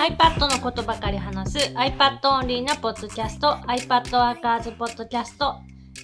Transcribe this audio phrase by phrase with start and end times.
[0.00, 5.56] iPad のことばかり話す iPad オンリーなポッドキャスト iPad ワーカーズポッドキャスト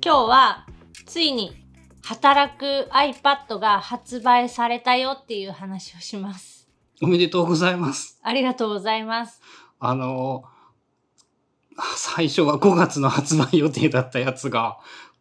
[0.00, 0.66] 今日は
[1.06, 1.66] ついに
[2.04, 6.68] 働く iPad が発売されたよっていう話をします。
[7.02, 8.20] おめでとうございます。
[8.22, 9.42] ありがとうございます。
[9.80, 10.44] あの、
[11.96, 14.78] 最初は5月の発売予定だったやつが、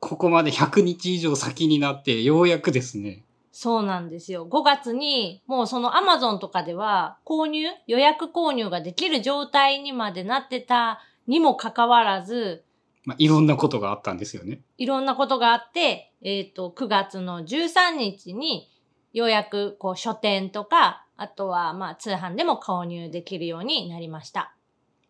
[0.00, 3.24] ここまで100日以上先になって、ようやくですね。
[3.62, 4.46] そうなんですよ。
[4.48, 12.64] 5月にもうその Amazon とかでは購入、予約購入ができる状態にまでなってたにもかかわらず、
[13.04, 14.62] まあ、いろんなことがあったんですよね。
[14.78, 18.70] いろんなことがあって、えっ、と、9月の13日に
[19.12, 24.54] ようやくこう書店とか、あとはまあ通販でも購入できるようになりました。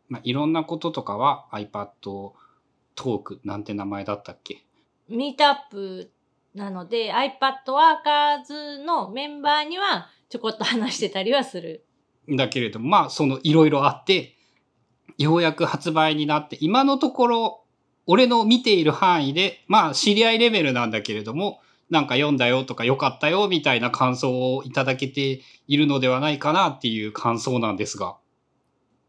[0.08, 4.64] まあ、いろんなこととかは iPad トークなんて名前だったっけ？
[5.08, 6.10] ミートアップ
[6.54, 11.84] なので iPad ワーカーズのメンバーにはちょこっと話してたりはする。
[12.28, 14.36] だけれども、まあ、そのいろいろあって、
[15.18, 17.64] ようやく発売になって、今のところ、
[18.06, 21.60] 俺の見ている範囲で、まあ、知り合いレベルなんだけれども、
[21.90, 28.16] なんか読んだよとか良かったよみたいな感想をいただけているのではないかなっていう感想なんですが。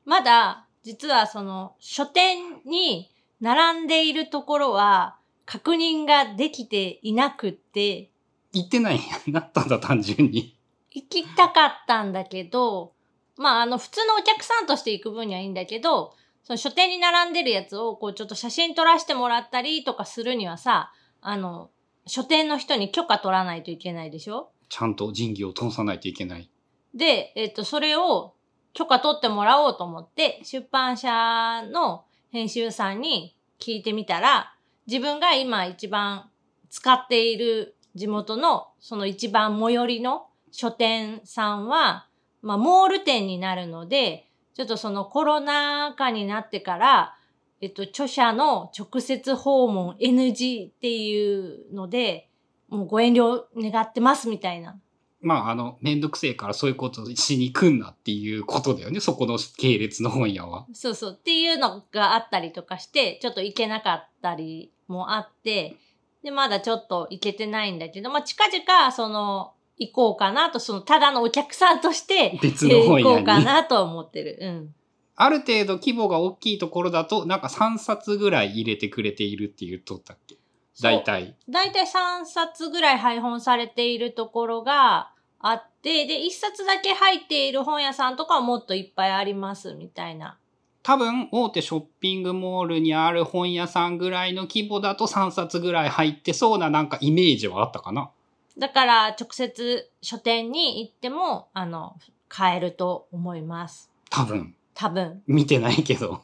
[0.04, 5.18] まだ実はその書店に並んでいるところは
[5.52, 8.10] 確認ができていなくって、
[8.54, 10.56] 言ってないんやなったんだ、単純に。
[10.92, 12.94] 行きたかったんだけど、
[13.36, 21.70] まあ、あの、普通のお客さんとして行く分にはいいんだけど、その書店に並んでるやつを、こう、ちょっと写真撮らせてもらったりとかするにはさ、あの、
[22.08, 24.52] 書店の人に許可取らないといけないでしょ？
[24.70, 26.50] ちゃんと仁義を通さないといけない。
[26.96, 28.36] で、えっ、と、それを
[28.72, 34.56] 許可取ってもらおうと思って、出版社の編集さんに聞いてみたら、
[34.92, 36.30] 自分が今一番
[36.70, 42.10] 使っている地元のその一番最寄りの書店さんは、
[42.42, 47.16] まあ、モール店になるので、ちょっとそのコロナ禍になってから、
[47.62, 52.30] えっと、著者の直接訪問 NG っていうので、
[52.68, 54.78] もうご遠慮願ってますみたいな。
[55.22, 59.00] まあ、あの、めんどくせえからそういうことしに来んなっていうことだよね。
[59.00, 60.66] そこの系列の本屋は。
[60.74, 61.18] そうそう。
[61.18, 65.78] っていうのがあったりとかして、ちょっと行けなかったりもあって、
[66.24, 73.22] で、まだちょっと行けてないんだけど、まあ、近々、その、行こうかなと、その、ただのお客さんとして、別の本行こ。
[73.22, 74.38] うかなと思ってる。
[74.40, 74.76] うん。
[75.16, 80.38] ある程度規模が大きいところだと、なんか3冊ぐらい入れてくれているって言っとったっけ？
[80.82, 81.36] 大体。
[81.50, 90.38] だいたい3冊ぐらい配本されているところがあって、で、1冊だけ入っている本屋さんとかはもっといっぱいあります、みたいな。
[90.84, 98.10] 多分、大手ショッピングモールにある本屋さんぐらいの規模だと3冊ぐらい入ってそうななんかイメージはあったかな？
[98.58, 101.98] だから、直接書店に行っても、あの、
[102.28, 103.92] 買えると思います。
[104.10, 104.56] 多分。
[104.74, 105.22] 多分。
[105.28, 106.24] 見てないけど。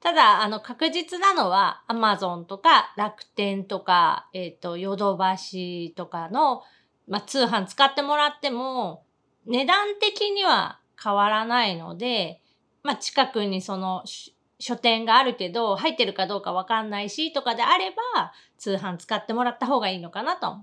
[0.00, 6.62] ただ、あの、確実なのは、アマゾンとか、楽天とか、えっ、と、ヨドバシとかの、
[7.08, 9.02] まあ、通販使ってもらっても、
[9.46, 12.40] 値段的には変わらないので、
[12.88, 20.56] まあ、近くにその、し書店があるけど、入ってるかどうかわかんないし、とかであれば、通販使ってもらった方がいいのかなと。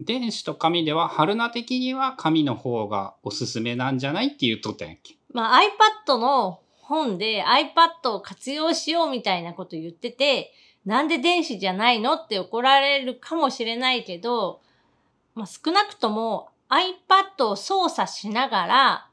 [0.00, 5.16] 電子と紙では、春菜的には紙の方がおすすめなんじゃないって言っとったんやっけ？
[5.34, 5.60] まあ、
[6.06, 10.54] iPad の本で iPad を活用しようみたいなこと言ってて、
[10.86, 14.62] なんで電子じゃないのって怒られるかもしれないけど、
[15.34, 19.05] まあ、少なくとも iPad を操作しながら、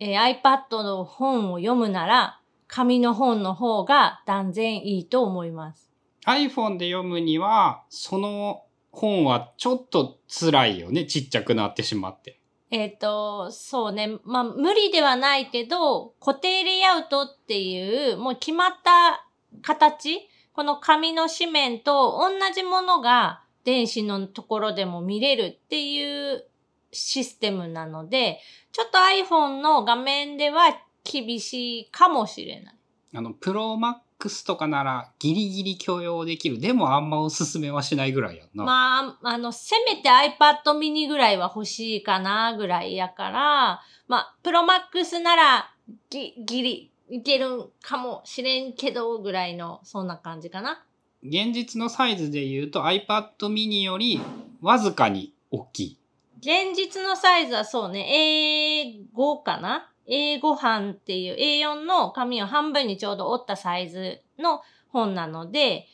[0.00, 5.90] えー iPad の本を読むなら、紙の本の方が断然いいと思います。
[6.26, 11.04] iPhone で読むには、その本はちょっと辛いよね。
[11.04, 12.40] ちっちゃくなってしまって。
[12.70, 14.18] えっ、と、そうね。
[14.24, 19.26] まあ、無理ではないけど、固定レイアウトっていう、もう決まった
[19.62, 26.44] 形この紙の紙面と同じものが電子のところでも見れるっていう
[26.92, 28.40] システムなので、
[28.72, 32.74] ちょっと iPhone の画面では厳しいかもしれない。
[33.14, 36.60] あの、プロマックスとかならギリギリ許容できる。
[36.60, 38.64] でもあんまおすすめはしないぐらいやんな。
[38.64, 45.72] まあ、あの、せめて iPad mini ぐらいは欲しいかなぐらいやから、まあ、プロマックスなら
[46.10, 50.84] ギギリいけるかもしれんけどぐらいの、そんな感じかな。
[51.22, 54.20] 現実のサイズで言うと iPad mini より
[54.60, 55.99] わずかに大きい。
[56.40, 65.86] 現実のサイズはそうね、A5 かな ?A5 版っていう A4 の紙を半分にちょうど折ったサイズの本なので、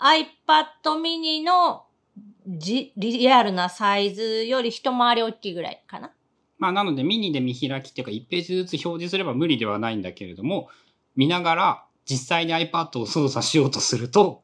[0.00, 1.84] iPad mini の
[2.46, 6.12] リアルなサイズより一回り大きいぐらいかな。
[6.58, 10.68] まあ、なのでミニで見開きっていうか1ページずつ表示すれば無理ではないんだけれども、
[11.14, 14.42] 見ながら実際に iPad を操作しようとすると、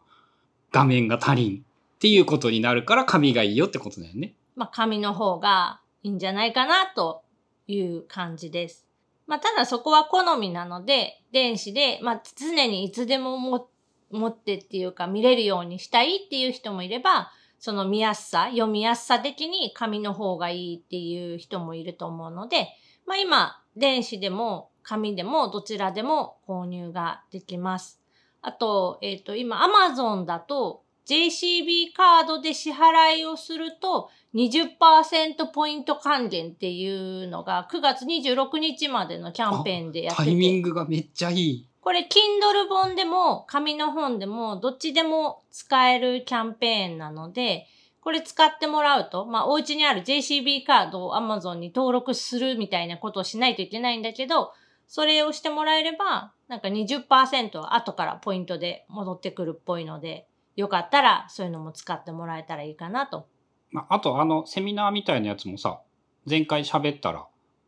[0.73, 4.35] 画面が足りんっていうことになるから紙がいいよってことだよね。
[4.56, 7.23] まあ、紙の方がいいんじゃないかなと
[7.67, 8.87] いう感じです。
[9.26, 22.69] まあ、ただそこは好みなので、電子で、まあ、常にいつでも持ってっていうか見れるようにしたいっていう人もいれば、その見やすさ、読みやすさ的に紙の方がいいっていう人もいると思うので、
[23.06, 28.00] まあ今、電子でも紙でもどちらでも購入ができます。
[28.43, 40.29] あと、えっ、と、今 Amazon だと JCB カードで支払いをすると20%ポイント還元っていうのが9月26日までのキャンペーンでやってて。
[40.29, 41.67] タイミングがめっちゃいい。
[41.81, 47.67] これ、Kindle 本でも、紙の本でも、どっちでも使えるキャンペーンなので、
[48.03, 54.53] これ使ってもらうと、まあ、お家にある JCB カードを Amazon に登録するみたいなことをしないといけないんだけど、
[54.87, 60.26] それをしてもらえれば、なんか20%は後からポイントで戻ってくるっぽいので、
[60.56, 63.26] よかったらそういうのも使ってもらえたらいいかなと。
[63.71, 65.81] まあ、あとあの、セミナーみたいなやつもさ、
[66.29, 67.27] 前回喋ったら、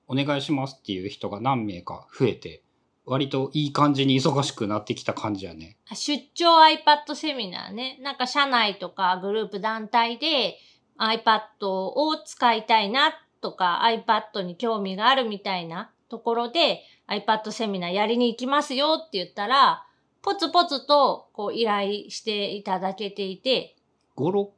[0.09, 2.63] お願いしますっていう人が何名か増えて、
[3.05, 5.77] 割といい感じに忙しくなってきた感じやね。
[5.93, 7.99] 出張 iPad セミナーね。
[8.01, 10.59] なんか社内とかグループ団体で
[10.99, 19.85] iPad を使いたいなとか iPad に興味があるみたいなところで iPad セミナーやりに行きますよって言ったら、
[20.23, 23.77] ポツポツとこう依頼していただけていて、
[24.17, 24.49] 5、6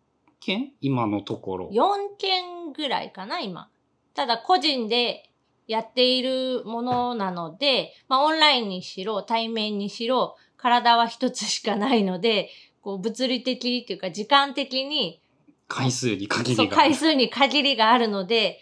[0.44, 0.72] 件？
[0.80, 1.68] 今のところ。
[1.70, 3.70] 4件ぐらいかな、今。
[4.14, 5.30] ただ個人で
[5.66, 12.50] やっているものなので、まあオンラインにしろ、対面にしろ、体は一つしかないので、
[12.82, 15.20] こう物理的っていうか時間的に、
[15.66, 16.88] 回数に限そう、りがある。
[16.90, 18.60] 回数に限りがあるので、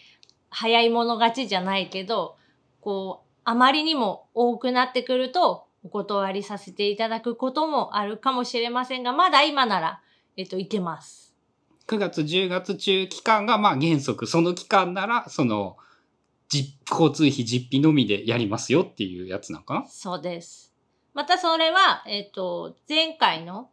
[0.51, 2.37] 早い者勝ちじゃないけど、
[2.81, 10.01] こう、あまりにも多くなってくると、お断りさせていただくこともあるかもしれませんが、まだ今なら、
[10.37, 11.32] えっと、いけます。
[11.87, 15.77] 9月、10月中期間がまあ原則、その期間なら、その、
[16.91, 19.87] 交通費実費のみでやりますよっていうやつなんかな？
[19.89, 20.75] そうです。
[21.15, 23.71] またそれは、えっ、と、前回の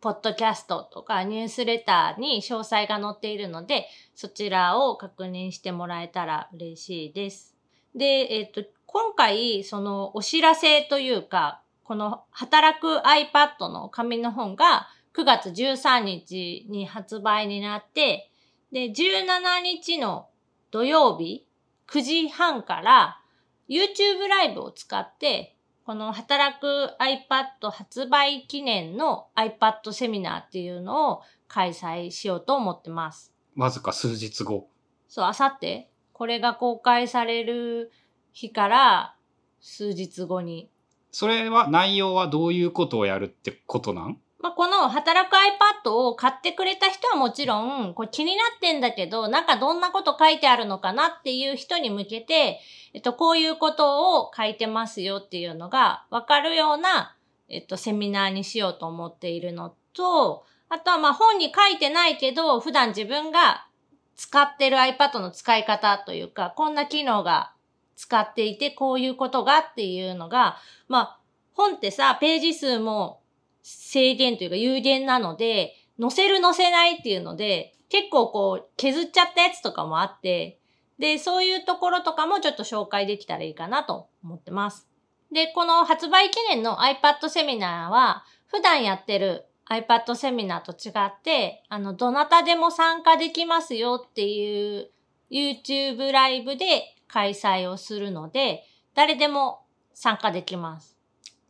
[0.00, 7.56] ポッドキャストとかニュースレターに詳細が載っているので、そちらを確認してもらえたら嬉しいです。
[7.94, 18.30] で、えっ、と、今回、そのお知らせというか、この働く iPad の紙の本が9月13日に発売になって、
[18.72, 20.28] で、17日の
[20.70, 21.46] 土曜日
[21.88, 23.20] 9時半から
[23.68, 25.56] YouTube ライブを使って、
[25.86, 33.32] この働く iPad 発売記念の iPad セミナーっていうのを開催しようと思ってます。
[33.56, 34.68] わずか数日後。
[35.08, 37.92] そう、あさって、これが公開される
[38.32, 39.14] 日から
[39.60, 40.70] 数日後に。
[41.12, 44.18] それは内容はどういうことをやるってことなん？
[44.44, 52.60] まあ、この働く iPad を買ってくれた人はもちろん、これ気になってんだけど、なんかどんなこと書いてあるのかなっていう人に向けて、
[52.92, 57.16] えっと、こういうことを書いてますよっていうのがわかるような、
[57.48, 63.66] えっと、セミナーにしようと思っているのと、あとはまあ本に書いてないけど、普段自分が
[64.14, 67.54] 使ってる iPad の使い方というか、こんな機能が
[67.96, 71.18] 使っていて、こういうことがっていうのが、まあ、
[71.54, 73.20] 本ってさ、ページ数も
[73.64, 80.60] 制限というか有限なので、載せる載せないっていうので、結構こう削っちゃったやつとかもあって、
[80.98, 84.86] で、そういうところとかもちょっと紹介できたらいいかなと思ってます。
[85.32, 94.90] で、この発売記念の iPad セミナーは、普段やってる iPad セミナーと違って、あの、どなたでも参加できますよっていう
[95.30, 98.62] YouTube ライブで開催をするので、
[98.94, 100.96] 誰でも参加できます。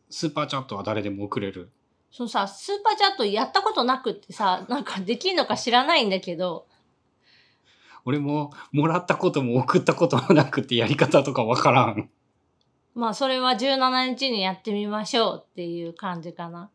[0.09, 1.71] スーパーチャットは誰でも送れる。
[2.15, 6.65] そのさ、スーパーチャットやったことなくってさ、 なんかできんのか知らないんだけど、
[8.05, 12.09] 俺ももらったことも送ったこともなくてやり方とかわからん。
[12.93, 16.69] まあそれは17日にやってみましょうっていう感じかな。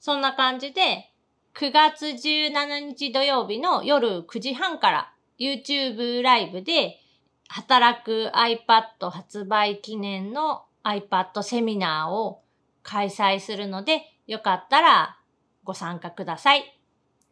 [0.00, 1.10] そんな感じで、
[1.54, 7.00] 9月17日土曜日の夜9時半から YouTube ライブで
[7.48, 12.42] 働く iPad 発売記念の iPad セミナーを
[12.82, 15.18] 開催するので、よかったら
[15.62, 16.78] ご参加ください。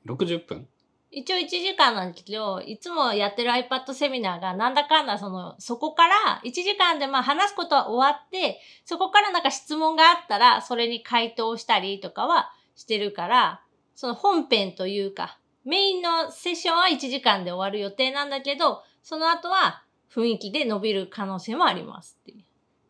[0.06, 0.68] 60分？
[1.14, 13.61] 一応1時間なんですけど、いつもやってる iPad セミナーがなんだかんだその、そこから1時間でまあ話すことは終わって、そこからなんか質問があったら、それに回答したりとかはしてるから、
[13.94, 22.44] その本編というか、メインのセッションは1時間で終わる予定なんだけど、その後は雰囲気で伸びる可能性もありますっていう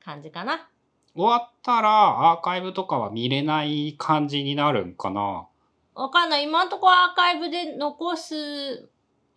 [0.04, 0.68] 感じかな。
[1.14, 5.46] 終わったらアーカイブとかは見れない感じになるんかな？
[5.94, 6.44] わかんない。
[6.44, 8.88] 今のところアーカイブで残す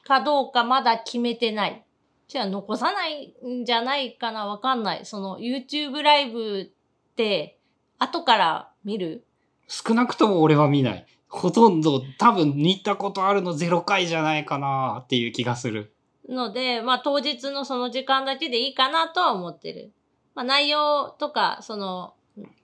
[0.04, 1.84] かどうかまだ決めてない。
[2.28, 5.06] じゃあ残さないんじゃないかなわかんない。
[5.06, 7.60] その YouTube ライブって
[8.00, 9.26] 後から見る？
[9.68, 11.06] 少なくとも俺は見ない。
[11.28, 15.94] ほとんど多分見たことあるの0回じゃないかなっていう気がする。
[16.30, 19.92] ので、まあ当日のその時間だけでいいかなとは思ってる。
[20.36, 22.14] まあ内容とか、その、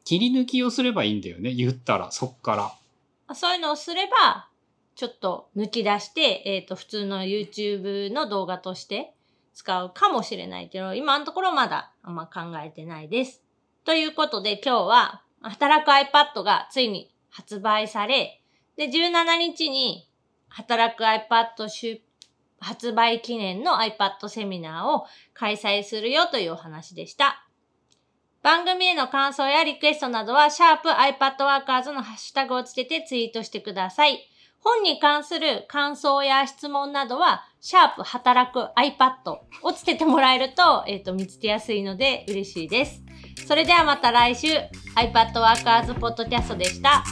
[0.04, 1.54] 切り抜きをすればいいんだよね。
[1.54, 2.56] 言ったら、そっか
[3.28, 3.36] ら。
[3.36, 4.50] そういうのをすれば、
[4.96, 9.14] ちょっと抜き出して、えっ、と、普通の YouTube の動画として
[9.54, 13.42] 使うかもしれないけど、今のところまだあんま考えてないです。
[13.86, 18.42] ということで今日は、働く iPad がついに発売され、
[18.76, 20.08] で、17日に
[20.50, 22.02] 働く iPad 出
[22.60, 27.48] 発売記念の iPad セミナーを開催するよというお話でした。
[28.44, 34.20] 番組への感想やリクエストなどは、シャープ iPadWorkers のハッシュタグをつけてツイートしてください。
[34.60, 43.04] 本に関する感想や質問などは、シャープ働く iPad をつけてもらえると、えっ、と、見つけやすいので嬉しいです。
[43.48, 44.48] それではまた来週、
[44.96, 47.04] iPadWorkers ポッドキャストでした。